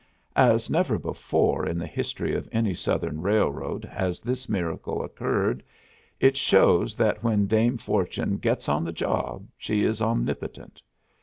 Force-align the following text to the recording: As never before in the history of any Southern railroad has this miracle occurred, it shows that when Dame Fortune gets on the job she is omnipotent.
As 0.35 0.67
never 0.67 0.97
before 0.97 1.63
in 1.67 1.77
the 1.77 1.85
history 1.85 2.33
of 2.33 2.49
any 2.51 2.73
Southern 2.73 3.21
railroad 3.21 3.85
has 3.85 4.19
this 4.19 4.49
miracle 4.49 5.03
occurred, 5.03 5.61
it 6.19 6.35
shows 6.35 6.95
that 6.95 7.21
when 7.23 7.45
Dame 7.45 7.77
Fortune 7.77 8.37
gets 8.37 8.67
on 8.67 8.83
the 8.83 8.93
job 8.93 9.47
she 9.59 9.83
is 9.83 10.01
omnipotent. 10.01 10.81